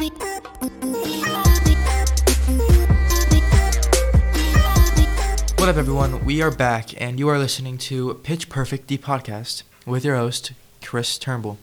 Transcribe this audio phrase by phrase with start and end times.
[0.00, 0.08] What
[5.68, 6.24] up, everyone?
[6.24, 10.52] We are back, and you are listening to Pitch Perfect, the podcast, with your host,
[10.82, 11.58] Chris Turnbull.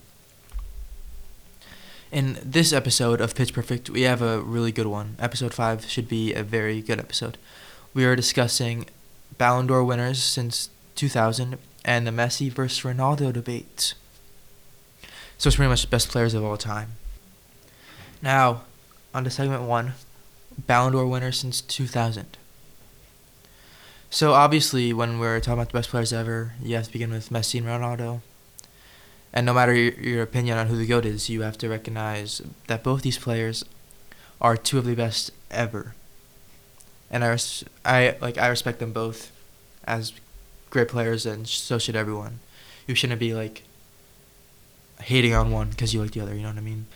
[2.12, 5.16] In this episode of Pitch Perfect, we have a really good one.
[5.18, 7.38] Episode 5 should be a very good episode.
[7.92, 8.86] We are discussing
[9.36, 13.94] Ballon d'Or winners since 2000 and the Messi versus Ronaldo debate.
[15.38, 16.92] So it's pretty much the best players of all time.
[18.22, 18.62] Now,
[19.14, 19.92] on to segment 1
[20.66, 22.36] Ballon d'Or winners since 2000.
[24.10, 27.30] So obviously, when we're talking about the best players ever, you have to begin with
[27.30, 28.20] Messi and Ronaldo.
[29.32, 32.40] And no matter your, your opinion on who the goat is, you have to recognize
[32.66, 33.64] that both these players
[34.40, 35.94] are two of the best ever.
[37.10, 39.30] And I, res- I like I respect them both
[39.84, 40.12] as
[40.70, 42.40] great players, and so should everyone.
[42.86, 43.62] You shouldn't be like
[45.00, 46.34] hating on one because you like the other.
[46.34, 46.86] You know what I mean?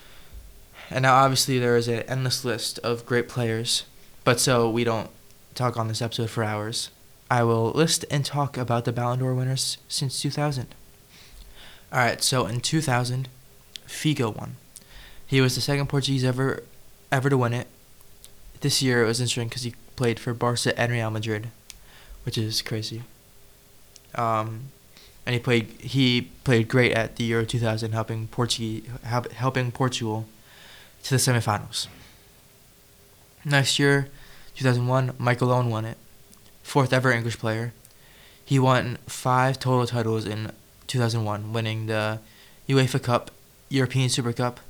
[0.92, 3.84] And now, obviously, there is an endless list of great players,
[4.24, 5.08] but so we don't
[5.54, 6.90] talk on this episode for hours.
[7.30, 10.74] I will list and talk about the Ballon d'Or winners since 2000.
[11.90, 13.28] Alright, so in 2000,
[13.86, 14.56] Figo won.
[15.26, 16.62] He was the second Portuguese ever
[17.10, 17.68] ever to win it.
[18.60, 21.48] This year it was interesting because he played for Barca and Real Madrid,
[22.24, 23.02] which is crazy.
[24.14, 24.64] Um,
[25.24, 30.26] and he played he played great at the Euro 2000, helping Portuguese helping Portugal
[31.04, 31.88] to the semifinals.
[33.44, 34.08] Next year,
[34.56, 35.98] 2001, Michael Owen won it
[36.62, 37.72] fourth ever English player.
[38.44, 40.52] He won five total titles in
[40.86, 42.20] 2001, winning the
[42.68, 43.30] UEFA Cup,
[43.68, 44.60] European Super Cup,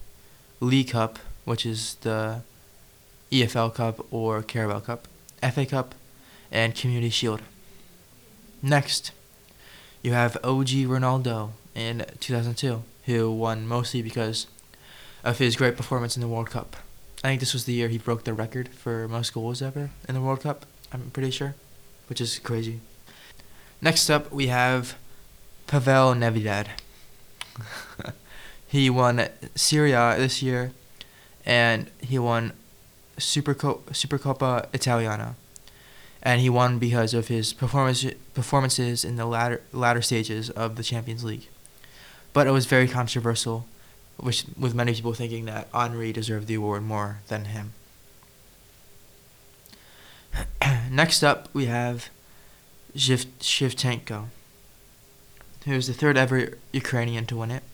[0.61, 2.43] League Cup, which is the
[3.31, 5.09] EFL Cup or Carabao Cup,
[5.43, 5.95] FA Cup,
[6.51, 7.43] and Community Shield.
[8.63, 9.13] Next,
[10.03, 14.47] you have OG Ronaldo in 2002, who won mostly because
[15.25, 16.77] of his great performance in the World Cup.
[17.25, 20.15] I think this was the year he broke the record for most goals ever in
[20.15, 20.67] the World Cup.
[20.93, 21.55] I'm pretty sure
[22.09, 22.81] which is crazy.
[23.81, 24.97] Next up, we have
[25.67, 26.67] Pavel Nedved.
[28.67, 30.73] he won Serie A this year,
[31.47, 32.53] and he won
[33.19, 35.37] Superco- Supercoppa Italiana,
[36.23, 38.05] and he won because of his performance
[38.35, 41.49] performances in the latter latter stages of the Champions League.
[42.33, 43.67] But it was very controversial,
[44.23, 47.73] which with many people thinking that Henry deserved the award more than him.
[50.91, 52.09] Next up, we have
[52.95, 54.27] Shiv- Shevchenko,
[55.65, 57.65] who is the third ever Ukrainian to win it.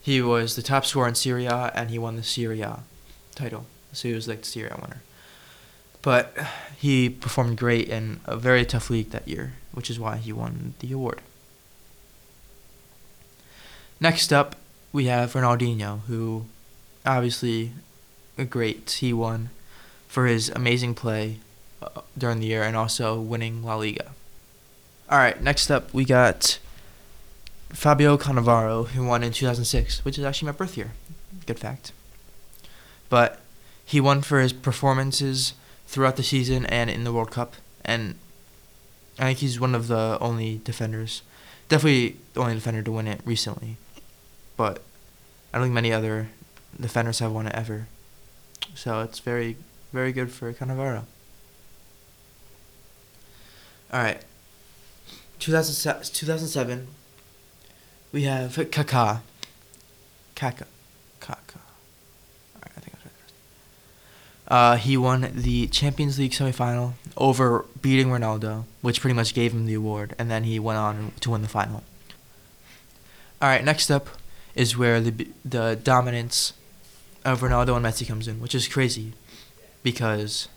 [0.00, 2.80] He was the top scorer in Serie A, and he won the Serie A
[3.34, 3.64] title.
[3.92, 5.00] So he was like the Serie A winner.
[6.02, 6.36] But
[6.76, 10.74] he performed great in a very tough league that year, which is why he won
[10.80, 11.22] the award.
[13.98, 14.56] Next up,
[14.94, 16.46] we have Ronaldinho, who
[17.04, 17.72] obviously
[18.38, 18.88] a great.
[19.00, 19.50] He won
[20.06, 21.40] for his amazing play
[21.82, 24.12] uh, during the year and also winning La Liga.
[25.10, 26.60] All right, next up we got
[27.70, 30.92] Fabio Cannavaro, who won in 2006, which is actually my birth year.
[31.44, 31.90] Good fact.
[33.10, 33.40] But
[33.84, 35.54] he won for his performances
[35.88, 38.14] throughout the season and in the World Cup, and
[39.18, 41.22] I think he's one of the only defenders,
[41.68, 43.76] definitely the only defender to win it recently.
[44.56, 44.82] But
[45.52, 46.28] I don't think many other
[46.80, 47.86] defenders have won it ever.
[48.74, 49.56] So it's very,
[49.92, 51.04] very good for Cannavaro.
[53.92, 54.20] All right.
[55.38, 56.86] 2007,
[58.12, 59.20] we have Kaká.
[60.34, 60.64] Kaká.
[61.20, 61.60] Kaká.
[62.56, 63.14] Alright, I think I was right
[64.48, 69.66] uh, he won the Champions League semifinal over beating Ronaldo, which pretty much gave him
[69.66, 71.82] the award, and then he went on to win the final.
[73.40, 74.08] All right, next up
[74.54, 76.52] is where the the dominance
[77.24, 79.12] of Ronaldo and Messi comes in, which is crazy,
[79.82, 80.48] because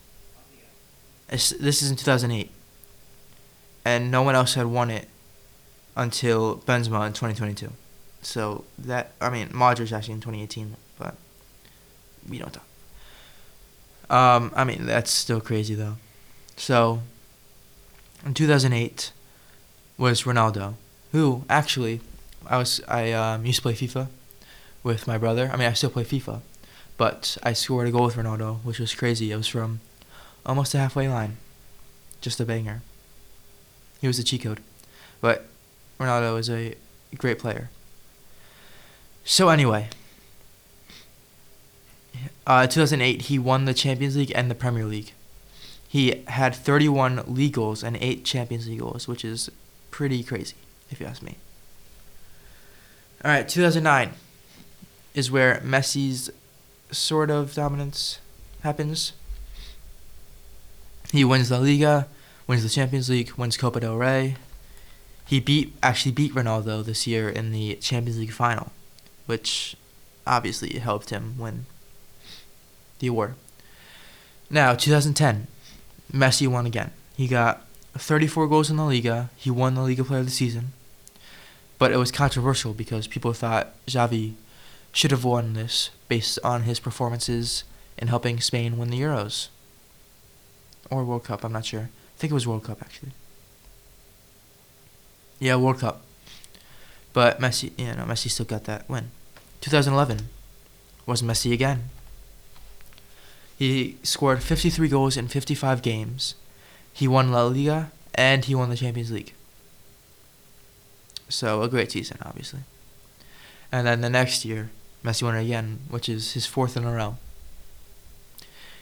[1.30, 2.52] this is in 2008
[3.88, 5.07] and no one else had won it
[5.96, 7.72] until Benzema in 2022.
[8.22, 11.16] So that I mean Modric actually in 2018, but
[12.28, 12.66] we don't talk.
[14.10, 15.95] Um, I mean that's still crazy though.
[16.57, 17.01] So
[18.25, 19.13] in 2008
[19.98, 20.74] was Ronaldo,
[21.13, 22.01] who actually
[22.45, 24.07] I was I um, used to play FIFA
[24.84, 25.50] with my brother.
[25.51, 26.42] I mean I still play FIFA,
[26.98, 29.31] but I scored a goal with Ronaldo, which was crazy.
[29.31, 29.81] It was from
[30.45, 31.38] almost the halfway line,
[32.22, 32.81] just a banger.
[34.00, 34.62] He was a cheat code.
[35.19, 35.48] But
[36.00, 36.75] Ronaldo is a
[37.18, 37.69] great player.
[39.24, 39.89] So anyway,
[42.45, 45.13] uh, 2008 he won the Champions League and the Premier League.
[45.88, 49.50] He had 31 league goals and 8 Champions League goals, which is
[49.89, 50.56] pretty crazy
[50.89, 51.38] if you ask me.
[53.25, 54.12] All right, 2009
[55.16, 56.30] is where Messi's
[56.92, 58.19] sort of dominance
[58.62, 59.14] happens.
[61.12, 62.08] He wins La Liga,
[62.46, 64.36] wins the Champions League, wins Copa del Rey.
[65.25, 68.72] He beat actually beat Ronaldo this year in the Champions League final,
[69.25, 69.75] which
[70.28, 71.66] obviously helped him win
[73.00, 73.34] the award.
[74.50, 75.48] Now, 2010,
[76.13, 76.92] Messi won again.
[77.16, 77.66] He got
[77.96, 79.31] 34 goals in the Liga.
[79.36, 80.72] He won the Liga Player of the Season.
[81.77, 84.33] But it was controversial because people thought Xavi
[84.91, 87.63] should have won this based on his performances
[87.97, 89.50] in helping Spain win the Euros.
[90.89, 91.89] Or World Cup, I'm not sure.
[91.89, 93.12] I think it was World Cup actually.
[95.39, 96.01] Yeah, World Cup.
[97.13, 99.12] But Messi, you know, Messi still got that win.
[99.62, 100.29] 2011
[101.06, 101.89] was Messi again.
[103.57, 106.35] He scored 53 goals in 55 games.
[106.94, 109.33] He won La Liga and he won the Champions League.
[111.29, 112.62] So a great season, obviously.
[113.71, 114.69] And then the next year,
[115.03, 117.18] Messi won again, which is his fourth in a row.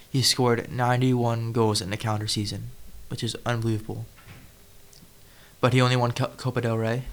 [0.09, 2.69] He scored 91 goals in the calendar season,
[3.09, 4.05] which is unbelievable.
[5.59, 7.03] But he only won Copa del Rey.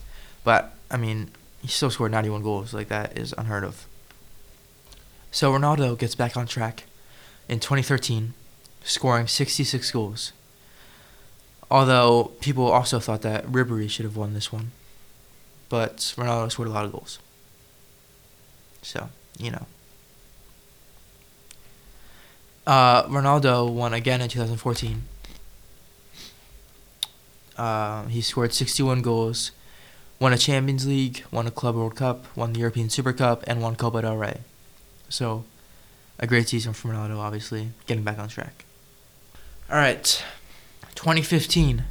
[0.45, 1.31] But, I mean,
[1.63, 2.75] he still scored 91 goals.
[2.75, 3.87] Like, that is unheard of.
[5.31, 6.85] So Ronaldo gets back on track
[7.49, 8.35] in 2013,
[8.85, 10.33] scoring 66 goals.
[11.71, 14.73] Although people also thought that Ribery should have won this one.
[15.73, 17.19] But Ronaldo scored a lot of goals.
[18.83, 19.09] So,
[19.39, 19.67] you know.
[22.67, 25.01] Uh, Ronaldo won again in 2014.
[27.57, 29.53] Uh, he scored 61 goals,
[30.21, 33.63] won a Champions League, won a Club World Cup, won the European Super Cup, and
[33.63, 34.41] won Copa del Rey.
[35.09, 35.45] So,
[36.19, 38.67] a great season for Ronaldo, obviously, getting back on track.
[39.71, 40.23] All right,
[40.97, 41.85] 2015,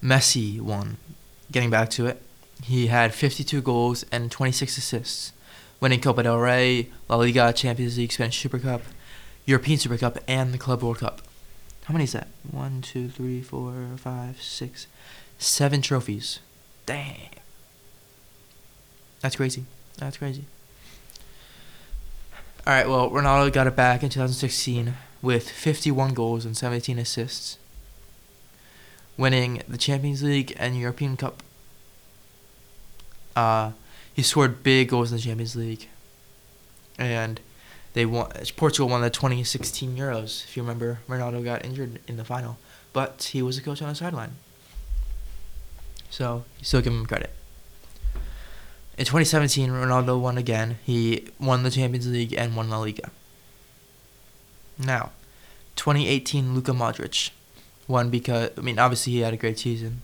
[0.00, 0.98] Messi won.
[1.50, 2.22] Getting back to it,
[2.62, 5.32] he had 52 goals and 26 assists,
[5.80, 8.82] winning Copa del Rey, La Liga, Champions League, Spanish Super Cup,
[9.44, 11.22] European Super Cup, and the Club World Cup.
[11.84, 12.28] How many is that?
[12.50, 14.88] One, two, three, four, five, six,
[15.38, 16.40] seven trophies.
[16.84, 17.30] Dang.
[19.20, 19.64] That's crazy.
[19.98, 20.46] That's crazy.
[22.66, 27.58] All right, well, Ronaldo got it back in 2016 with 51 goals and 17 assists,
[29.16, 31.44] winning the Champions League and European Cup.
[33.36, 33.72] Uh,
[34.12, 35.88] he scored big goals in the Champions League,
[36.98, 37.38] and
[37.92, 38.30] they won.
[38.56, 40.44] Portugal won the 2016 Euros.
[40.44, 42.58] If you remember, Ronaldo got injured in the final,
[42.92, 44.32] but he was a coach on the sideline,
[46.10, 47.30] so you still give him credit.
[48.98, 50.78] In 2017, Ronaldo won again.
[50.84, 53.10] He won the Champions League and won La Liga.
[54.78, 55.10] Now,
[55.76, 57.30] 2018, Luka Modric
[57.86, 60.00] won because I mean obviously he had a great season,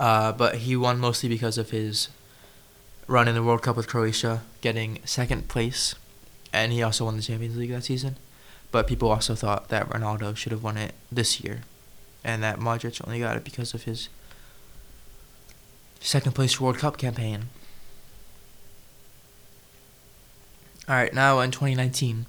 [0.00, 2.08] uh, but he won mostly because of his
[3.06, 5.94] run in the World Cup with Croatia, getting second place,
[6.54, 8.16] and he also won the Champions League that season.
[8.72, 11.60] But people also thought that Ronaldo should have won it this year,
[12.24, 14.08] and that Modric only got it because of his
[16.00, 17.50] second place World Cup campaign.
[20.88, 22.24] Alright, now in 2019,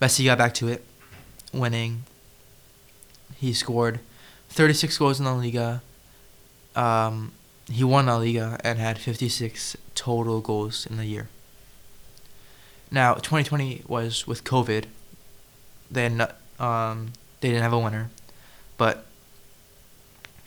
[0.00, 0.84] Messi got back to it,
[1.52, 2.04] winning.
[3.36, 4.00] He scored
[4.48, 5.82] 36 goals in La Liga.
[6.76, 7.32] Um,
[7.68, 11.28] he won La Liga and had 56 total goals in the year.
[12.90, 14.84] Now, 2020 was with COVID.
[15.90, 18.10] They not, um, they didn't have a winner,
[18.76, 19.06] but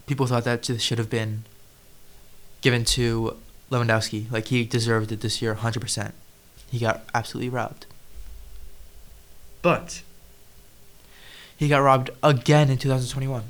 [0.08, 1.44] people thought that should have been
[2.62, 3.38] given to
[3.70, 4.32] Lewandowski.
[4.32, 6.12] Like he deserved it this year 100%.
[6.72, 7.86] He got absolutely robbed.
[9.62, 10.02] But
[11.58, 13.44] he got robbed again in 2021.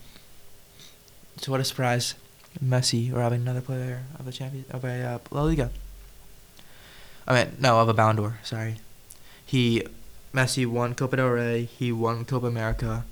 [1.37, 2.15] So what a surprise.
[2.63, 5.69] Messi robbing another player of a champion of a uh, La Liga.
[7.27, 8.77] I mean, no, of a Ballon d'Or, sorry.
[9.45, 9.83] He
[10.33, 13.05] Messi won Copa del Rey, he won Copa America.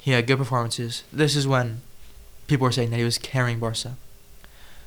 [0.00, 1.02] He had good performances.
[1.12, 1.80] This is when
[2.46, 3.96] people were saying that he was carrying Barca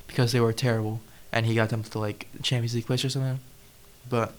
[0.05, 3.39] because they were terrible, and he got them to like Champions League place or something.
[4.09, 4.33] But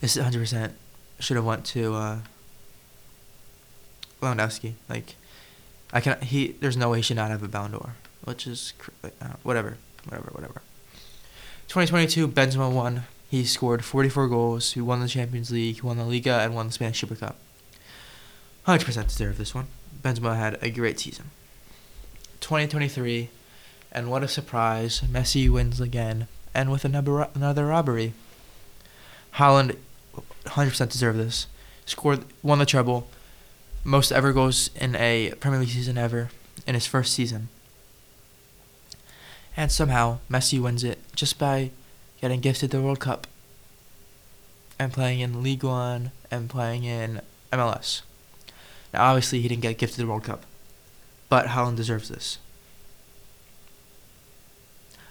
[0.00, 0.74] this 100 percent
[1.18, 2.18] should have went to uh,
[4.22, 4.74] Lewandowski.
[4.88, 5.16] Like,
[5.92, 6.52] I can he.
[6.60, 8.72] There's no way he should not have a Ballon d'Or, which is
[9.04, 9.08] uh,
[9.42, 10.62] whatever, whatever, whatever.
[11.68, 13.04] 2022, Benzema won.
[13.30, 14.72] He scored 44 goals.
[14.72, 15.76] He won the Champions League.
[15.76, 17.36] He won the Liga and won the Spanish Super Cup.
[18.66, 19.66] 100% deserved this one.
[20.02, 21.30] Benzema had a great season.
[22.40, 23.28] 2023,
[23.92, 25.00] and what a surprise!
[25.00, 28.12] Messi wins again, and with another another robbery.
[29.34, 29.76] Haaland,
[30.44, 31.46] 100% deserved this.
[31.86, 33.08] Scored, won the treble,
[33.88, 36.28] most ever goals in a Premier League season ever
[36.66, 37.48] in his first season.
[39.56, 41.70] And somehow Messi wins it just by
[42.20, 43.26] getting gifted the World Cup
[44.78, 48.02] and playing in League One and playing in MLS.
[48.92, 50.44] Now, obviously, he didn't get gifted the World Cup,
[51.30, 52.38] but Haaland deserves this.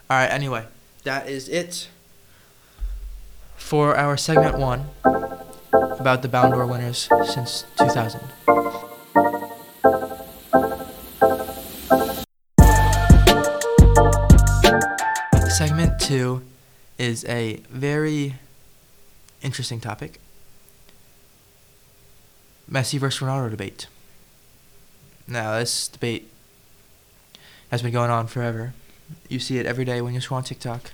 [0.10, 0.28] All right.
[0.28, 0.66] Anyway,
[1.04, 1.90] that is it
[3.56, 4.90] for our segment one
[5.74, 8.22] about the Ballon d'Or winners since 2000.
[15.50, 16.44] Segment two
[16.98, 18.36] is a very
[19.42, 20.20] interesting topic.
[22.70, 23.88] Messi versus Ronaldo debate.
[25.28, 26.32] Now, this debate
[27.70, 28.74] has been going on forever.
[29.30, 30.92] You see it every day when you scroll on TikTok.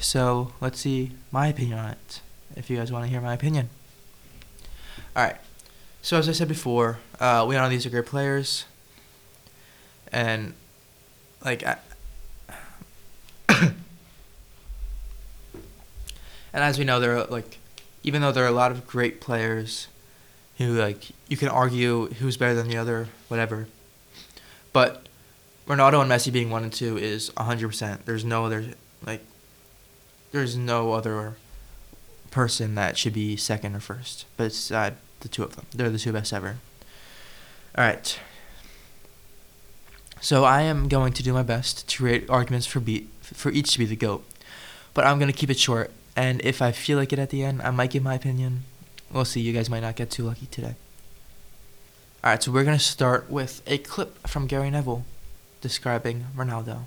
[0.00, 2.20] So, let's see my opinion on it,
[2.56, 3.70] if you guys want to hear my opinion.
[5.16, 5.36] Alright,
[6.02, 8.64] so as I said before, uh, we all know these are great players.
[10.12, 10.54] And,
[11.44, 11.76] like, I,
[13.48, 13.74] and
[16.52, 17.58] as we know, there are like,
[18.02, 19.88] even though there are a lot of great players,
[20.58, 23.68] who like you can argue who's better than the other, whatever.
[24.72, 25.06] But
[25.66, 28.04] Ronaldo and Messi being one and two is hundred percent.
[28.06, 28.66] There's no other
[29.06, 29.24] like,
[30.32, 31.36] there's no other
[32.30, 34.24] person that should be second or first.
[34.36, 36.56] Beside uh, the two of them, they're the two best ever.
[37.76, 38.18] All right.
[40.20, 43.72] So I am going to do my best to create arguments for beat for each
[43.72, 44.24] to be the GOAT.
[44.94, 47.62] But I'm to keep it short, and if I feel like it at the end,
[47.62, 48.64] I might give my opinion.
[49.12, 49.40] We'll see.
[49.40, 50.74] You guys might not get too lucky today.
[52.24, 55.04] Alright, so we're to start with a clip from Gary Neville
[55.60, 56.86] describing Ronaldo.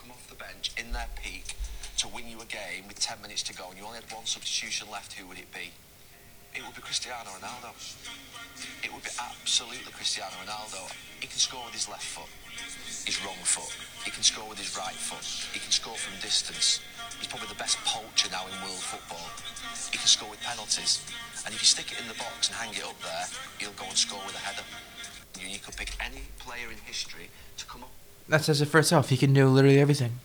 [0.00, 1.54] come off the bench in their peak
[1.98, 4.24] to win you a game with 10 minutes to go and you only had one
[4.24, 5.74] substitution left, who would it be?
[6.54, 7.74] It would be Cristiano Ronaldo.
[8.82, 10.86] It would be absolutely Cristiano Ronaldo.
[11.20, 12.30] He can score with his left foot,
[13.04, 13.74] his wrong foot.
[14.06, 15.26] He can score with his right foot.
[15.52, 16.80] He can score from distance.
[17.18, 19.26] He's probably the best poacher now in world football.
[19.90, 21.02] He can score with penalties.
[21.44, 23.26] And if you stick it in the box and hang it up there,
[23.58, 24.66] he'll go and score with a header.
[25.38, 27.90] You, could pick any player in history to come up.
[28.28, 29.10] That says it for itself.
[29.10, 30.18] He can do literally everything.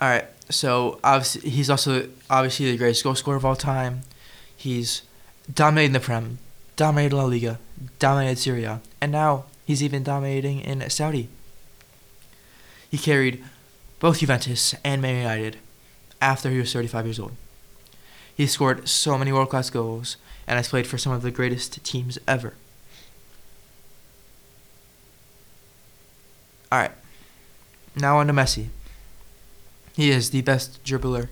[0.00, 0.26] All right.
[0.48, 4.00] So obviously, he's also obviously the greatest goal scorer of all time.
[4.56, 5.02] He's
[5.52, 6.38] dominated the Prem,
[6.76, 7.58] dominated La Liga,
[7.98, 11.28] dominated Serie A, and now he's even dominating in Saudi.
[12.90, 13.44] He carried
[14.00, 15.58] both Juventus and Man United
[16.20, 17.32] after he was 35 years old.
[18.34, 20.16] He scored so many world class goals
[20.46, 22.54] and has played for some of the greatest teams ever.
[26.72, 26.92] Alright,
[27.94, 28.68] now on to Messi.
[29.94, 31.28] He is the best dribbler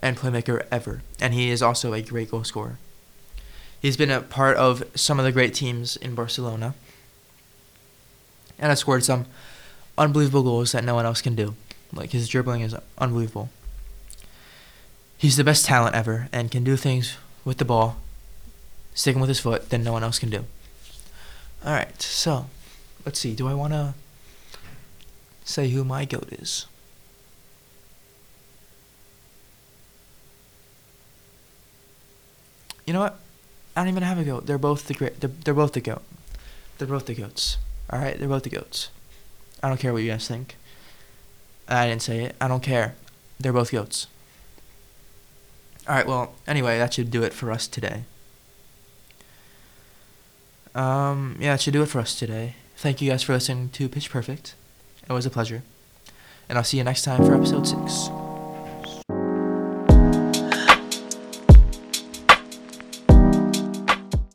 [0.00, 2.78] and playmaker ever, and he is also a great goal scorer.
[3.80, 6.74] He's been a part of some of the great teams in Barcelona
[8.58, 9.26] and has scored some
[9.98, 11.54] unbelievable goals that no one else can do.
[11.92, 13.50] Like his dribbling is unbelievable.
[15.18, 17.96] He's the best talent ever and can do things with the ball,
[18.94, 20.44] sticking with his foot, that no one else can do.
[21.64, 22.46] Alright, so
[23.04, 23.34] let's see.
[23.34, 23.94] Do I want to
[25.44, 26.66] say who my goat is?
[32.86, 33.18] You know what?
[33.74, 34.46] I don't even have a goat.
[34.46, 35.20] They're both the great.
[35.20, 36.02] They're, they're both the goat.
[36.78, 37.58] They're both the goats.
[37.90, 38.90] All right, they're both the goats.
[39.62, 40.56] I don't care what you guys think.
[41.68, 42.36] I didn't say it.
[42.40, 42.94] I don't care.
[43.38, 44.06] They're both goats.
[45.88, 46.06] All right.
[46.06, 48.04] Well, anyway, that should do it for us today.
[50.74, 52.54] Um, yeah, that should do it for us today.
[52.76, 54.54] Thank you guys for listening to Pitch Perfect.
[55.08, 55.62] It was a pleasure.
[56.48, 58.25] And I'll see you next time for episode 6.